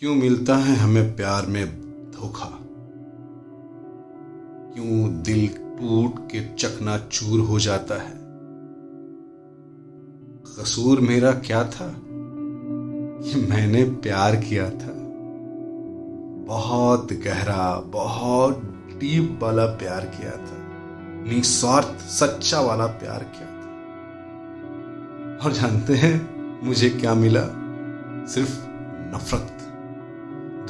क्यों 0.00 0.14
मिलता 0.14 0.56
है 0.56 0.76
हमें 0.76 1.16
प्यार 1.16 1.46
में 1.46 1.66
धोखा? 2.10 2.58
क्यों 4.74 5.22
दिल 5.22 5.48
टूट 5.48 6.30
के 6.30 6.54
चकना 6.54 6.98
चूर 6.98 7.40
हो 7.40 7.58
जाता 7.58 7.94
है? 7.94 8.12
कसूर 10.58 11.00
मेरा 11.00 11.32
क्या 11.32 11.64
था? 11.64 11.94
कि 13.22 13.46
मैंने 13.50 13.84
प्यार 13.84 14.36
किया 14.36 14.70
था। 14.70 14.94
बहुत 16.46 17.12
गहरा, 17.12 17.80
बहुत 17.80 18.58
डीप 18.98 19.40
वाला 19.42 19.66
प्यार 19.66 20.06
किया 20.06 20.32
था। 20.32 20.58
निस्वार्थ, 21.34 22.00
सच्चा 22.00 22.60
वाला 22.60 22.86
प्यार 22.86 23.22
किया 23.22 23.48
था। 23.48 23.66
और 25.44 25.52
जानते 25.52 25.94
हैं 25.94 26.30
मुझे 26.66 26.90
क्या 26.90 27.14
मिला? 27.14 27.44
सिर्फ़ 28.26 28.66
नफरत। 29.16 29.56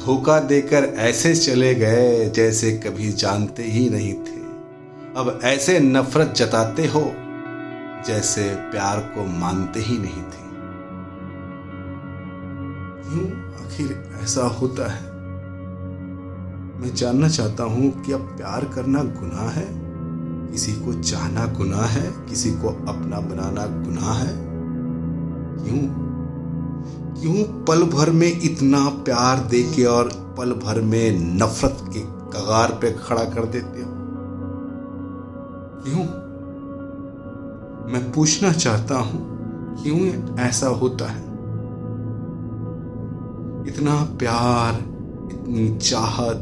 धोखा 0.05 0.39
देकर 0.39 0.83
ऐसे 0.83 1.35
चले 1.35 1.75
गए 1.75 2.29
जैसे 2.29 2.71
कभी 2.71 3.11
जानते 3.11 3.63
ही 3.63 3.89
नहीं 3.89 4.13
थे। 4.13 4.41
अब 5.17 5.39
ऐसे 5.43 5.79
नफरत 5.79 6.33
जताते 6.37 6.87
हो 6.87 7.13
जैसे 8.07 8.55
प्यार 8.55 8.99
को 8.99 9.25
मानते 9.25 9.79
ही 9.79 9.97
नहीं 9.97 10.23
थे। 10.23 10.41
क्यों 13.09 13.43
आखिर 13.65 14.19
ऐसा 14.23 14.41
होता 14.41 14.91
है? 14.91 15.03
मैं 16.81 16.95
जानना 16.95 17.29
चाहता 17.29 17.63
हूँ 17.63 18.03
कि 18.03 18.11
अब 18.11 18.19
प्यार 18.19 18.65
करना 18.65 19.03
गुनाह 19.03 19.49
है? 19.49 19.67
किसी 20.51 20.73
को 20.73 20.93
चाहना 20.93 21.45
गुनाह 21.45 21.85
है? 21.85 22.11
किसी 22.29 22.51
को 22.51 22.67
अपना 22.67 23.19
बनाना 23.19 23.65
गुनाह 23.65 24.13
है? 24.13 24.33
क्यों? 25.63 26.10
क्यों 27.21 27.65
पल 27.65 27.83
भर 27.83 28.09
में 28.09 28.41
इतना 28.41 28.89
प्यार 28.89 29.39
दे 29.39 29.63
के 29.63 29.83
और 29.85 30.35
पल 30.37 30.51
भर 30.51 30.81
में 30.81 31.19
नफरत 31.19 31.77
के 31.81 31.99
कगार 31.99 32.71
पे 32.71 32.91
खड़ा 32.91 33.23
कर 33.23 33.45
देते 33.45 33.81
हो। 33.81 33.91
क्यों? 35.83 36.05
मैं 37.93 38.11
पूछना 38.11 38.51
चाहता 38.51 38.95
हूँ, 38.99 39.19
क्यों 39.83 39.99
ऐसा 40.39 40.67
होता 40.67 41.05
है? 41.05 41.21
इतना 43.67 44.15
प्यार, 44.19 44.73
इतनी 45.31 45.77
चाहत, 45.77 46.37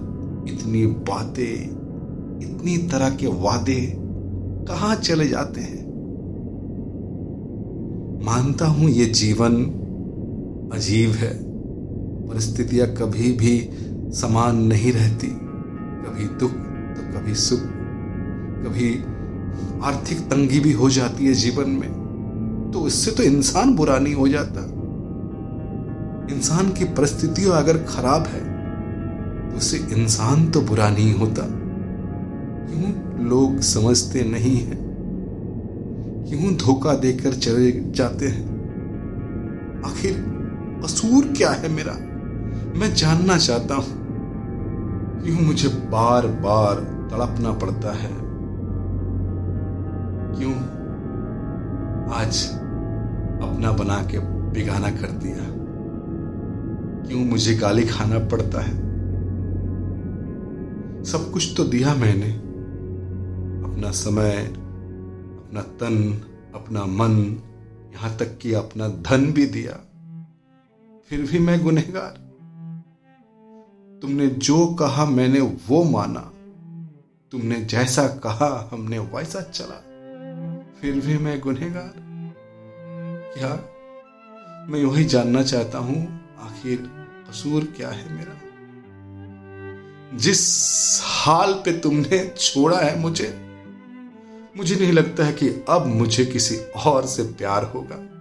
इतनी 0.50 0.86
बातें, 0.86 1.80
इतनी 2.42 2.78
तरह 2.78 3.10
के 3.10 3.28
वादे 3.28 3.94
कहाँ 4.68 4.96
चले 4.96 5.28
जाते 5.28 5.62
हैं? 5.62 5.90
मानता 8.26 8.66
हूँ 8.68 8.90
ये 8.90 9.06
जीवन 9.06 9.56
अजीब 10.74 11.12
है। 11.12 11.40
परिस्थितियाँ 12.28 12.88
कभी 12.88 13.32
भी 13.34 13.70
समान 14.12 14.58
नहीं 14.58 14.92
रहती। 14.92 15.28
कभी 15.28 16.26
दुख 16.26 16.52
तो 16.98 17.20
कभी 17.20 17.36
सुख। 17.36 17.60
कभी 18.66 19.04
आर्थिक 19.84 20.20
तंगी 20.20 20.60
भी 20.60 20.72
हो 20.72 20.90
जाती 20.90 21.26
है 21.26 21.34
जीवन 21.34 21.70
में। 21.70 21.90
तो 22.74 22.88
इससे 22.88 23.12
तो 23.12 23.24
इंसान 23.24 23.76
बुरा 23.76 24.00
नहीं 24.00 24.14
हो 24.14 24.28
जाता। 24.28 24.62
इंसान 26.36 26.70
की 26.70 26.84
परिस्थितियाँ 26.84 27.52
अगर 27.52 27.78
खराब 27.78 28.24
है 28.28 28.50
तो 29.50 29.58
उससे 29.58 29.78
इंसान 29.78 30.52
तो 30.52 30.62
बुरा 30.62 30.90
नहीं 30.90 31.14
होता। 31.14 31.42
क्यों 32.72 33.20
लोग 33.28 33.60
समझते 33.60 34.24
नहीं 34.24 34.58
है? 34.58 34.78
क्यों 36.30 36.56
धोखा 36.56 36.94
देकर 36.94 37.34
चले 37.34 37.72
जाते 37.72 38.28
हैं? 38.28 38.50
आखिर 39.86 40.39
कसूर 40.84 41.34
क्या 41.38 41.52
है 41.52 41.70
मेरा? 41.70 41.94
मैं 42.80 42.94
जानना 42.94 43.38
चाहता 43.38 43.76
हूँ। 43.76 44.00
क्यों 45.24 45.40
मुझे 45.40 45.70
बार 45.70 46.28
बार 46.28 46.76
तड़पना 47.12 47.52
पड़ता 47.52 47.92
है। 47.92 48.12
क्यों? 50.40 50.80
आज 52.14 52.50
अपना 53.42 53.72
बना 53.72 54.08
के 54.12 54.20
बिगाना 54.20 54.90
कर 54.90 55.08
दिया। 55.08 55.60
क्यों 57.08 57.26
मुझे 57.26 57.56
गाली 57.56 57.86
खाना 57.86 58.20
पड़ता 58.20 58.62
है? 58.62 58.90
सब 61.04 61.32
कुछ 61.34 61.54
तो 61.58 61.64
दिया 61.64 61.96
मैंने। 61.96 62.34
अपना 63.72 63.92
समय, 63.92 64.36
अपना 64.38 65.62
तन, 65.62 66.22
अपना 66.56 66.86
मन, 66.86 67.38
यहाँ 67.94 68.18
तक 68.18 68.38
कि 68.42 68.54
अपना 68.54 68.88
धन 68.88 69.32
भी 69.34 69.46
दिया। 69.46 69.89
फिर 71.10 71.22
भी 71.22 71.40
मैं 71.40 71.64
गुनहगार। 71.64 72.12
तुमने 74.02 74.28
जो 74.28 74.68
कहा 74.68 75.06
मैंने 75.06 75.40
वो 75.40 75.84
माना। 75.84 76.20
तुमने 77.32 77.62
जैसा 77.62 78.08
कहा 78.08 78.70
हमने 78.72 79.00
वैसा 79.00 79.42
चला। 79.42 79.84
फिर 80.82 81.00
भी 81.06 81.18
मैं 81.18 81.40
गुनहगार। 81.40 81.94
क्या 83.38 83.56
मैं 84.68 84.86
वही 84.86 85.04
जानना 85.04 85.44
चाहता 85.44 85.78
हूँ, 85.78 86.20
आखिर 86.40 86.78
कसूर 87.30 87.64
क्या 87.78 87.90
है 87.90 88.14
मेरा? 88.14 88.36
जिस 90.18 90.40
हाल 91.04 91.54
पे 91.54 91.80
तुमने 91.80 92.34
छोड़ा 92.38 92.78
है 92.78 93.00
मुझे 93.00 93.48
मुझे 94.58 94.76
नहीं 94.76 94.92
लगता 94.92 95.26
है 95.26 95.34
कि 95.34 95.50
अब 95.70 95.86
मुझे 95.86 96.26
किसी 96.26 96.56
और 96.58 97.06
से 97.06 97.24
प्यार 97.24 97.64
होगा। 97.64 98.19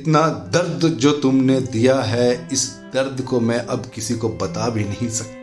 इतना 0.00 0.28
दर्द 0.28 0.88
जो 0.88 1.12
तुमने 1.12 1.60
दिया 1.60 2.00
है, 2.00 2.48
इस 2.52 2.70
दर्द 2.70 3.22
को 3.22 3.40
मैं 3.40 3.58
अब 3.58 3.86
किसी 3.94 4.14
को 4.14 4.28
बता 4.28 4.68
भी 4.68 4.84
नहीं 4.84 5.08
सकता। 5.08 5.38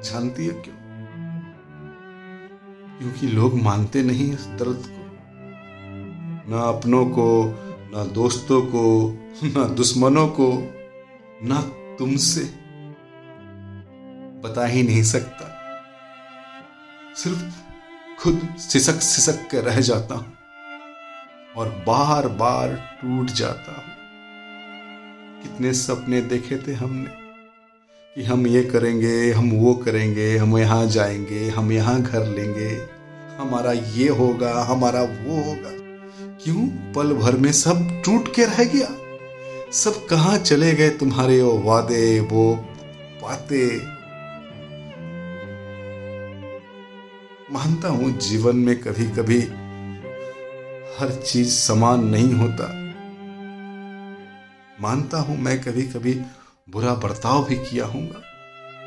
जानती 0.00 0.46
है 0.46 0.52
क्यों? 0.52 0.78
क्योंकि 2.98 3.26
लोग 3.26 3.54
मानते 3.54 4.02
नहीं 4.02 4.32
इस 4.32 4.46
दर्द 4.46 4.82
को। 4.86 4.98
ना 6.50 6.62
अपनों 6.62 7.06
को, 7.06 7.54
ना 7.94 8.04
दोस्तों 8.04 8.62
को, 8.62 9.14
ना 9.44 9.64
दुश्मनों 9.68 10.28
को, 10.28 10.74
ना 11.42 11.60
तुमसे 11.98 12.40
बता 14.48 14.66
ही 14.66 14.82
नहीं 14.82 15.02
सकता। 15.02 15.54
सिर्फ़ 17.16 17.44
खुद 18.22 18.54
सिसक 18.58 18.94
सिसक 18.94 19.50
के 19.50 19.60
रह 19.60 19.80
जाता 19.80 20.14
हूँ। 20.14 20.37
और 21.56 21.68
बार 21.68 22.28
बार 22.28 22.98
टूट 23.02 23.26
जाता 23.26 23.72
हूँ। 23.72 23.88
कितने 25.42 25.72
सपने 25.72 26.20
देखे 26.20 26.58
थे 26.58 26.72
हमने 26.72 27.10
कि 28.14 28.24
हम 28.24 28.46
ये 28.46 28.62
करेंगे, 28.62 29.32
हम 29.32 29.50
वो 29.50 29.74
करेंगे, 29.74 30.36
हम 30.36 30.58
यहाँ 30.58 30.86
जाएँगे, 30.86 31.48
हम 31.48 31.72
यहाँ 31.72 32.02
घर 32.02 32.26
लेंगे, 32.26 32.86
हमारा 33.38 33.72
ये 33.72 34.08
होगा, 34.08 34.62
हमारा 34.62 35.02
वो 35.02 35.42
होगा। 35.42 35.70
क्यों? 36.44 36.92
पल 36.92 37.14
भर 37.14 37.36
में 37.36 37.52
सब 37.52 38.02
टूट 38.04 38.34
के 38.34 38.44
रह 38.44 38.64
गया। 38.64 38.88
सब 39.72 40.06
कहा 40.06 40.36
चले 40.36 40.74
गए 40.74 40.90
तुम्हारे 40.90 41.42
वो 41.42 41.58
वादे, 41.58 42.20
वो 42.20 42.54
बातें? 43.22 43.98
मानता 47.52 47.88
हूँ 47.88 48.18
जीवन 48.18 48.56
में 48.56 48.80
कभी 48.80 49.06
कभी 49.06 49.67
हर 50.98 51.14
चीज़ 51.22 51.50
समान 51.50 52.04
नहीं 52.04 52.32
होता। 52.32 52.66
मानता 54.80 55.18
हूँ 55.18 55.36
मैं 55.38 55.60
कभी 55.62 55.82
कभी 55.82 56.14
बुरा 56.68 56.94
बर्ताव 56.94 57.44
भी 57.44 57.56
किया 57.56 57.86
होगा 57.86 58.22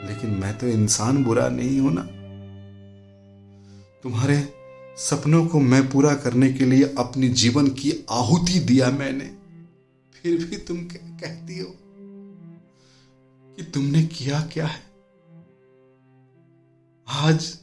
लेकिन 0.07 0.29
मैं 0.31 0.57
तो 0.57 0.67
इंसान 0.67 1.23
बुरा 1.23 1.47
नहीं 1.49 1.79
हूँ 1.79 1.93
ना। 1.93 2.01
तुम्हारे 4.03 4.37
सपनों 4.97 5.45
को 5.47 5.59
मैं 5.59 5.89
पूरा 5.89 6.13
करने 6.15 6.51
के 6.53 6.65
लिए 6.65 6.83
अपनी 6.97 7.29
जीवन 7.35 7.67
की 7.73 7.91
आहुति 8.11 8.59
दिया 8.59 8.89
मैंने, 8.91 9.25
फिर 10.15 10.45
भी 10.45 10.57
तुम 10.57 10.77
क्या 10.85 11.09
कहती 11.19 11.59
हो 11.59 11.67
कि 13.57 13.63
तुमने 13.63 14.03
किया 14.03 14.41
क्या 14.53 14.67
है? 14.67 14.81
आज 17.07 17.60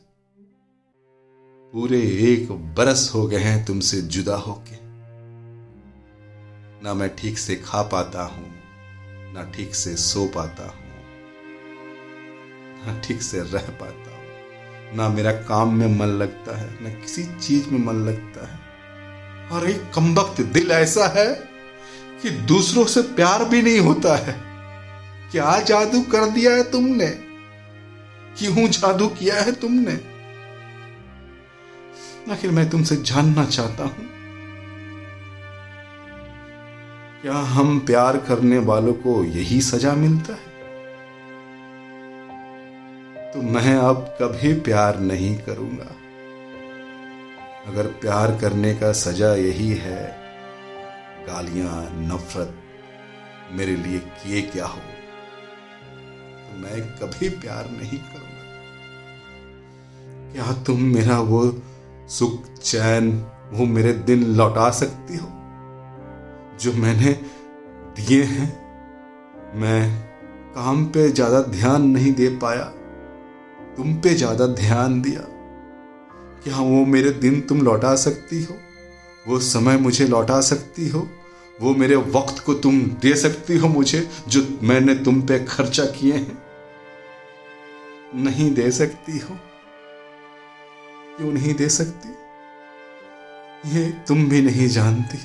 पूरे 1.78 1.98
एक 2.24 2.50
बरस 2.76 3.10
हो 3.14 3.26
गए 3.26 3.38
हैं 3.38 3.64
तुमसे 3.64 4.00
जुदा 4.04 4.36
होके। 4.36 4.76
ना 6.84 6.94
मैं 6.94 7.08
ठीक 7.16 7.38
से 7.38 7.56
खा 7.56 7.82
पाता 7.82 8.22
हूँ, 8.22 8.46
ना 9.34 9.42
ठीक 9.56 9.74
से 9.74 9.94
सो 9.96 10.24
पाता 10.26 10.64
हूँ, 10.64 10.88
ना 12.86 12.98
ठीक 13.00 13.22
से 13.22 13.42
रह 13.44 13.68
पाता 13.80 14.16
हूँ। 14.16 14.96
ना 14.96 15.08
मेरा 15.08 15.32
काम 15.32 15.74
में 15.74 15.86
मन 15.98 16.16
लगता 16.16 16.56
है, 16.58 16.68
ना 16.82 16.90
किसी 16.94 17.24
चीज़ 17.38 17.70
में 17.70 17.78
मन 17.86 18.04
लगता 18.06 18.48
है। 18.48 18.58
और 19.50 19.70
एक 19.70 19.90
कमबख्त 19.94 20.40
दिल 20.42 20.70
ऐसा 20.72 21.06
है 21.16 21.32
कि 22.22 22.30
दूसरों 22.48 22.86
से 22.86 23.02
प्यार 23.14 23.44
भी 23.44 23.62
नहीं 23.62 23.80
होता 23.80 24.16
है 24.16 24.36
क्या 25.32 25.58
जादू 25.62 26.02
कर 26.02 26.30
दिया 26.30 26.56
है 26.56 26.70
तुमने 26.72 27.14
क्यों 28.36 28.68
जादू 28.70 29.08
किया 29.08 29.40
है 29.42 29.52
तुमने। 29.52 30.17
आखिर 32.32 32.50
मैं 32.50 32.70
तुमसे 32.70 32.96
जानना 32.96 33.44
चाहता 33.44 33.84
हूँ। 33.84 34.08
क्या 37.22 37.34
हम 37.34 37.78
प्यार 37.78 38.16
करने 38.16 38.58
वालों 38.58 38.92
को 38.92 39.24
यही 39.24 39.60
सजा 39.60 39.92
मिलता 39.92 40.32
है? 40.32 40.48
तो 43.32 43.42
मैं 43.42 43.76
अब 43.76 44.16
कभी 44.22 44.60
प्यार 44.60 45.00
नहीं 45.00 45.38
करूँगा। 45.38 45.96
अगर 47.66 47.86
प्यार 47.86 48.38
करने 48.40 48.74
का 48.74 48.92
सजा 48.92 49.34
यही 49.34 49.68
है, 49.68 50.18
गालियाँ, 51.26 51.90
नफरत 51.92 52.54
मेरे 53.52 53.76
लिए 53.76 53.98
किए 53.98 54.42
क्या 54.42 54.66
हो? 54.66 54.80
तो 56.44 56.58
मैं 56.58 56.82
कभी 56.98 57.28
प्यार 57.28 57.70
नहीं 57.70 57.98
करूँगा। 57.98 58.28
क्या 60.32 60.64
तुम 60.64 60.82
मेरा 60.82 61.20
वो 61.20 61.62
सुख, 62.08 62.46
चैन, 62.62 63.10
वो 63.52 63.66
मेरे 63.66 63.92
दिन 63.92 64.24
लौटा 64.36 64.70
सकती 64.70 65.16
हो। 65.16 65.28
जो 66.60 66.72
मैंने 66.72 67.12
दिए 67.96 68.22
हैं, 68.22 68.48
मैं 69.54 69.90
काम 70.54 70.84
पे 70.84 71.08
ज़्यादा 71.10 71.40
ध्यान 71.42 71.82
नहीं 71.90 72.12
दे 72.12 72.28
पाया, 72.28 72.64
तुम 73.76 73.94
पे 73.94 74.14
ज़्यादा 74.14 74.46
ध्यान 74.46 75.00
दिया। 75.02 75.20
क्या 76.44 76.56
वो 76.56 76.84
मेरे 76.86 77.10
दिन 77.10 77.40
तुम 77.40 77.60
लौटा 77.62 77.94
सकती 77.96 78.42
हो? 78.44 78.54
वो 79.28 79.38
समय 79.40 79.76
मुझे 79.76 80.06
लौटा 80.06 80.40
सकती 80.40 80.88
हो? 80.88 81.08
वो 81.60 81.74
मेरे 81.74 81.96
वक्त 81.96 82.38
को 82.38 82.54
तुम 82.54 82.80
दे 83.02 83.14
सकती 83.14 83.56
हो 83.56 83.68
मुझे, 83.68 84.08
जो 84.28 84.46
मैंने 84.62 84.94
तुम 84.94 85.20
पे 85.22 85.38
खर्चा 85.44 85.84
किए 85.84 86.14
हैं? 86.14 86.38
नहीं 88.14 88.54
दे 88.54 88.70
सकती 88.70 89.18
हो? 89.18 89.36
क्यों 91.18 91.32
नहीं 91.32 91.54
दे 91.54 91.68
सकती? 91.68 92.08
ये 93.70 93.90
तुम 94.08 94.28
भी 94.28 94.42
नहीं 94.42 94.68
जानती। 94.68 95.18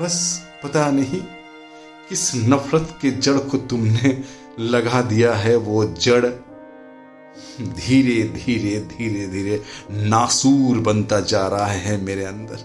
बस 0.00 0.44
पता 0.64 0.90
नहीं 0.90 1.20
किस 2.08 2.34
नफरत 2.34 2.98
के 3.02 3.10
जड़ 3.10 3.38
को 3.38 3.58
तुमने 3.58 4.24
लगा 4.60 5.02
दिया 5.02 5.34
है 5.34 5.56
वो 5.56 5.84
जड़। 5.84 6.26
धीरे 7.62 8.22
धीरे 8.22 8.80
धीरे 8.80 9.26
धीरे 9.26 9.62
नासूर 9.90 10.78
बनता 10.78 11.20
जा 11.20 11.46
रहा 11.48 11.66
है 11.66 12.00
मेरे 12.00 12.24
अंदर। 12.24 12.58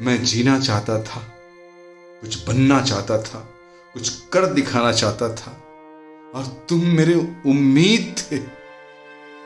मैं 0.00 0.24
जीना 0.24 0.60
चाहता 0.60 1.02
था, 1.02 1.20
कुछ 2.20 2.46
बनना 2.46 2.80
चाहता 2.80 3.22
था, 3.22 3.38
कुछ 3.94 4.08
कर 4.32 4.46
दिखाना 4.46 4.92
चाहता 4.92 5.28
था, 5.34 5.50
और 6.34 6.66
तुम 6.68 6.86
मेरे 6.86 7.14
उम्मीद 7.46 8.14
थे। 8.18 8.57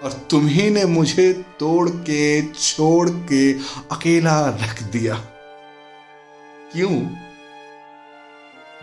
और 0.03 0.13
तुम्ही 0.13 0.71
ने 0.71 0.85
मुझे 0.85 1.33
तोड़ 1.33 1.89
के, 1.91 2.53
छोड़ 2.53 3.11
के 3.11 3.53
अकेला 3.93 4.49
रख 4.49 4.83
दिया। 4.83 5.15
क्यों? 6.73 6.91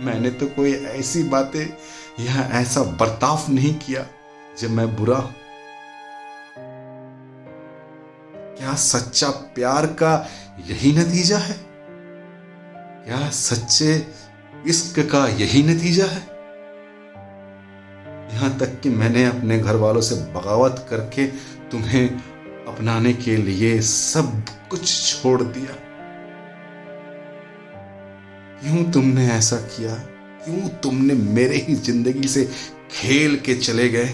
मैंने 0.05 0.29
तो 0.29 0.47
कोई 0.47 0.73
ऐसी 0.73 1.23
बातें, 1.23 1.65
या 2.25 2.59
ऐसा 2.61 2.83
बर्ताव 2.83 3.45
नहीं 3.49 3.75
किया 3.75 4.05
जब 4.59 4.69
मैं 4.69 4.95
बुरा 4.95 5.17
हूँ। 5.17 5.35
क्या 8.57 8.73
सच्चा 8.73 9.29
प्यार 9.29 9.85
का 9.85 10.29
यही 10.67 10.91
नतीजा 10.91 11.37
है? 11.37 11.55
क्या 13.05 13.29
सच्चे 13.29 14.07
इश्क 14.67 14.99
का 15.11 15.27
यही 15.27 15.63
नतीजा 15.63 16.05
है? 16.05 16.38
यहाँ 18.39 18.57
तक 18.57 18.81
कि 18.81 18.89
मैंने 18.89 19.25
अपने 19.25 19.59
घर 19.59 19.75
वालों 19.75 20.01
से 20.01 20.15
बगावत 20.15 20.87
करके 20.89 21.27
तुम्हें 21.71 22.09
अपनाने 22.67 23.13
के 23.13 23.37
लिए 23.37 23.81
सब 23.81 24.45
कुछ 24.69 25.13
छोड़ 25.13 25.41
दिया। 25.41 25.75
क्यों 28.61 28.91
तुमने 28.91 29.27
ऐसा 29.27 29.57
किया? 29.57 29.95
क्यों 30.45 30.69
तुमने 30.69 31.13
मेरे 31.13 31.55
ही 31.55 31.75
ज़िंदगी 31.75 32.27
से 32.27 32.49
खेल 32.91 33.35
के 33.35 33.53
चले 33.53 33.89
गए? 33.89 34.09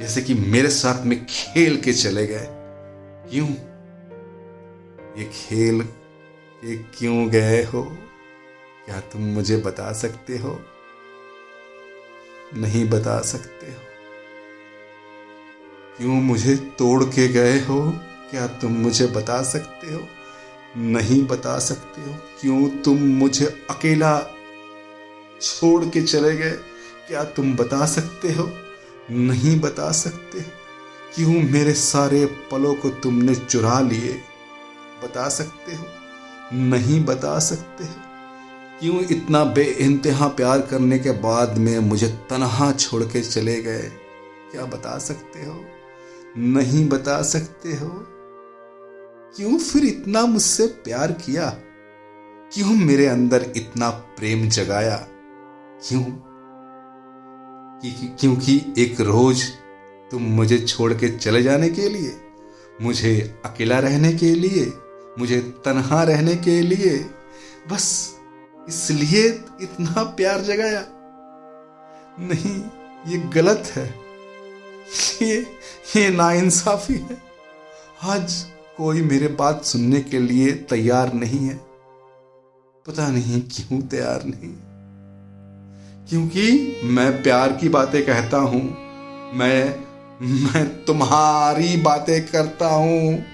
जैसे 0.00 0.22
कि 0.22 0.34
मेरे 0.34 0.68
साथ 0.68 1.04
में 1.04 1.26
खेल 1.26 1.76
के 1.76 1.92
चले 1.92 2.26
गए। 2.26 2.46
क्यों? 3.30 3.48
ये 5.18 5.24
खेल 5.24 5.88
ये 6.64 6.76
क्यों 6.98 7.28
गए 7.28 7.64
हो? 7.64 7.82
क्या 8.86 9.00
तुम 9.00 9.22
मुझे 9.22 9.56
बता 9.56 9.92
सकते 9.92 10.38
हो? 10.38 10.60
नहीं 12.54 12.90
बता 12.90 13.20
सकते 13.20 13.66
हो। 13.66 13.78
क्यों 15.98 16.14
मुझे 16.14 16.56
तोड़ 16.56 17.04
के 17.04 17.28
गए 17.28 17.58
हो? 17.60 18.00
क्या 18.30 18.46
तुम 18.46 18.72
मुझे 18.72 19.06
बता 19.06 19.42
सकते 19.42 19.86
हो? 19.86 20.08
नहीं 20.76 21.26
बता 21.26 21.58
सकते 21.58 22.00
हो। 22.00 22.16
क्यों 22.40 22.68
तुम 22.68 22.98
मुझे 22.98 23.66
अकेला 23.70 24.26
छोड़ 25.42 25.84
के 25.84 26.02
चले 26.02 26.36
गए? 26.36 26.50
क्या 27.08 27.24
तुम 27.24 27.56
बता 27.56 27.86
सकते 27.86 28.32
हो? 28.32 28.52
नहीं 29.10 29.60
बता 29.60 29.92
सकते। 29.92 30.40
क्यों 31.14 31.32
मेरे 31.32 31.72
सारे 31.72 32.26
पलों 32.26 32.74
को 32.74 32.88
तुमने 32.88 33.34
चुरा 33.34 33.80
लिए? 33.80 34.20
बता 35.02 35.28
सकते 35.28 35.74
हो? 35.74 35.86
नहीं 36.52 37.04
बता 37.04 37.38
सकते 37.38 37.84
हो। 37.84 38.11
क्यों 38.82 39.00
इतना 39.00 39.44
बे 39.44 39.64
इंतहा 39.64 40.28
प्यार 40.28 40.60
करने 40.60 40.98
के 40.98 41.10
बाद 41.10 41.58
में 41.58 41.78
मुझे 41.78 42.08
तनहा 42.30 42.72
छोड़ 42.72 43.02
के 43.02 43.20
चले 43.20 43.62
गए? 43.62 43.92
क्या 44.52 44.64
बता 44.64 44.98
सकते 44.98 45.38
हो? 45.38 45.64
नहीं 46.36 46.88
बता 46.88 47.22
सकते 47.22 47.68
हो? 47.68 47.88
क्यों 49.36 49.58
फिर 49.58 49.84
इतना 49.84 50.26
मुझसे 50.26 50.66
प्यार 50.66 51.12
किया? 51.12 51.50
क्यों 52.52 52.70
मेरे 52.70 53.06
अंदर 53.06 53.52
इतना 53.56 53.90
प्रेम 53.90 54.48
जगाया? 54.48 54.96
क्यों? 55.88 56.02
क्योंकि 58.16 58.74
एक 58.78 59.00
रोज 59.00 59.42
तुम 60.10 60.22
मुझे 60.22 60.58
छोड़ 60.58 60.92
के 60.92 61.08
चले 61.08 61.42
जाने 61.42 61.68
के 61.68 61.88
लिए, 61.88 62.16
मुझे 62.82 63.40
अकेला 63.44 63.78
रहने 63.78 64.12
के 64.12 64.34
लिए, 64.34 64.72
मुझे 65.18 65.40
तनहा 65.40 66.02
रहने 66.02 66.36
के 66.36 66.60
लिए, 66.60 67.10
बस 67.72 68.11
इसलिए 68.68 69.44
इतना 69.60 70.02
प्यार 70.02 70.40
जगाया। 70.40 70.86
नहीं, 72.18 72.62
ये 73.12 73.18
गलत 73.18 73.72
है। 73.76 73.94
ये 75.22 75.46
ये 75.96 76.10
नाइंसाफी 76.10 76.94
है। 76.94 77.22
आज 78.02 78.46
कोई 78.76 79.02
मेरे 79.02 79.28
बात 79.28 79.64
सुनने 79.64 80.00
के 80.00 80.18
लिए 80.18 80.52
तैयार 80.52 81.12
नहीं 81.12 81.38
है। 81.38 81.54
पता 82.86 83.08
नहीं 83.08 83.42
क्यों 83.42 83.80
तैयार 83.80 84.22
नहीं। 84.24 84.54
क्योंकि 86.06 86.80
मैं 86.84 87.22
प्यार 87.22 87.52
की 87.52 87.68
बातें 87.68 88.06
कहता 88.06 88.36
हूँ। 88.36 88.62
मैं 89.38 89.84
मैं 90.22 90.84
तुम्हारी 90.84 91.76
बातें 91.76 92.26
करता 92.26 92.68
हूँ। 92.68 93.24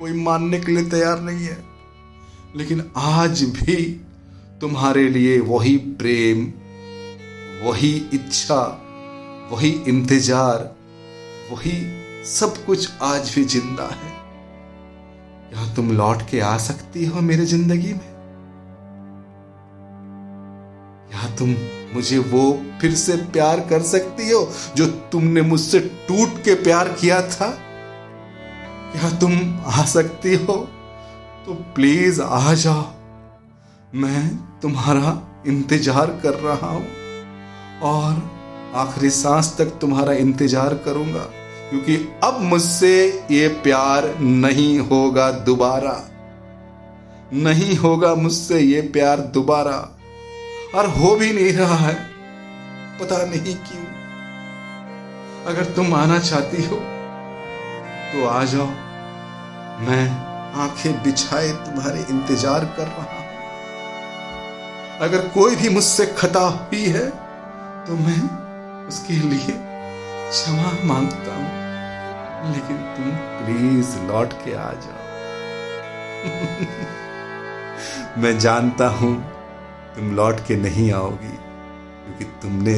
कोई 0.00 0.12
मानने 0.12 0.60
के 0.60 0.72
लिए 0.72 0.90
तैयार 0.90 1.20
नहीं 1.20 1.46
है। 1.46 1.64
लेकिन 2.56 2.90
आज 2.96 3.42
भी 3.42 4.06
तुम्हारे 4.60 5.08
लिए 5.08 5.38
वही 5.40 5.76
प्रेम, 5.76 6.42
वही 7.64 7.92
इच्छा, 8.14 8.62
वही 9.52 9.70
इंतज़ार, 9.88 10.76
वही 11.52 11.72
सब 12.24 12.64
कुछ 12.66 12.90
आज 13.02 13.32
भी 13.34 13.44
ज़िंदा 13.44 13.84
है। 13.84 14.10
क्या 15.50 15.74
तुम 15.74 15.90
लौट 15.92 16.22
के 16.30 16.40
आ 16.40 16.56
सकती 16.58 17.04
हो 17.04 17.20
मेरे 17.20 17.46
ज़िंदगी 17.46 17.92
में? 17.92 18.10
क्या 21.10 21.34
तुम 21.36 21.56
मुझे 21.94 22.18
वो 22.18 22.62
फिर 22.80 22.94
से 22.94 23.16
प्यार 23.16 23.60
कर 23.60 23.82
सकती 23.82 24.30
हो 24.30 24.48
जो 24.76 24.86
तुमने 24.86 25.42
मुझसे 25.42 25.80
टूट 26.08 26.42
के 26.44 26.54
प्यार 26.54 26.88
किया 26.88 27.20
था? 27.22 27.50
क्या 28.92 29.18
तुम 29.18 29.58
आ 29.66 29.84
सकती 29.86 30.34
हो? 30.36 30.54
तो 31.46 31.54
प्लीज़ 31.74 32.22
आ 32.22 32.54
जाओ। 32.54 32.99
मैं 33.92 34.28
तुम्हारा 34.62 35.12
इंतज़ार 35.46 36.10
कर 36.22 36.34
रहा 36.40 36.68
हूँ 36.68 36.86
और 37.84 38.20
आखिरी 38.78 39.08
सांस 39.10 39.54
तक 39.58 39.70
तुम्हारा 39.80 40.12
इंतज़ार 40.14 40.74
करूँगा, 40.84 41.22
क्योंकि 41.70 41.96
अब 42.24 42.40
मुझसे 42.42 42.92
ये 43.30 43.48
प्यार 43.64 44.06
नहीं 44.20 44.78
होगा 44.80 45.30
दोबारा। 45.40 45.94
नहीं 47.34 47.76
होगा 47.78 48.14
मुझसे 48.16 48.60
ये 48.60 48.80
प्यार 48.92 49.20
दोबारा। 49.34 49.76
और 50.74 50.86
हो 50.90 51.14
भी 51.16 51.32
नहीं 51.32 51.52
रहा 51.52 51.76
है, 51.76 51.94
पता 53.00 53.24
नहीं 53.24 53.54
क्यों। 53.56 53.84
अगर 55.46 55.72
तुम 55.76 55.94
आना 55.94 56.18
चाहती 56.20 56.64
हो 56.64 56.76
तो 58.12 58.26
आ 58.28 58.44
जाओ। 58.46 58.68
मैं 59.80 60.06
आँखें 60.60 61.02
बिछाए 61.02 61.48
तुम्हारे 61.64 62.00
इंतज़ार 62.02 62.64
कर 62.76 62.86
रहा 62.88 63.02
हूँ 63.02 63.19
अगर 65.00 65.28
कोई 65.28 65.56
भी 65.56 65.68
मुझसे 65.68 66.06
खता 66.06 66.40
हुई 66.40 66.84
है 66.84 67.10
तो 67.86 67.92
मैं 67.92 68.48
उसके 68.88 69.12
लिए 69.12 69.46
क्षमा 70.30 70.78
माँगता 70.84 71.34
हूँ। 71.34 71.60
लेकिन 72.52 72.76
तुम 72.76 73.10
प्लीज़ 73.14 73.98
लौट 73.98 74.32
के 74.32 74.54
आ 74.54 74.72
जाओ। 74.72 75.00
मैं 78.22 78.38
जानता 78.38 78.88
हूँ 78.88 79.32
तुम 79.96 80.16
लौट 80.16 80.36
के 80.46 80.56
नहीं 80.56 80.92
आओगी, 80.92 81.36
क्योंकि 81.36 82.24
तुमने 82.24 82.74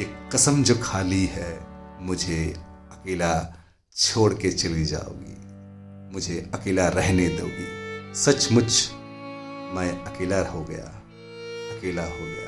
ये 0.00 0.28
कसम 0.32 0.62
जो 0.62 0.74
खा 0.82 1.00
ली 1.00 1.26
है, 1.26 1.60
मुझे 2.00 2.56
अकेला 2.90 3.58
छोड़ 3.96 4.34
के 4.34 4.50
चली 4.50 4.84
जाओगी। 4.84 5.38
मुझे 6.14 6.50
अकेला 6.54 6.88
रहने 6.88 7.28
दोगी। 7.28 7.68
सचमुच 8.14 8.90
मैं 9.74 10.04
अकेला 10.04 10.48
हो 10.48 10.64
गया। 10.64 10.97
अकेला 11.78 12.04
हो 12.04 12.26
गया। 12.26 12.47